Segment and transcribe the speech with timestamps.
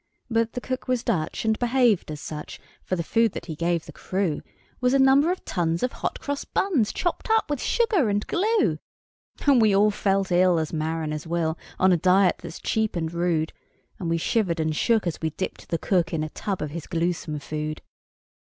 [0.31, 3.85] But the cook was Dutch, and behaved as such; For the food that he gave
[3.85, 4.41] the crew
[4.79, 8.79] Was a number of tons of hot cross buns, Chopped up with sugar and glue.
[9.45, 13.53] And we all felt ill as mariners will, On a diet that's cheap and rude;
[13.99, 16.87] And we shivered and shook as we dipped the cook In a tub of his
[16.87, 17.83] gluesome food.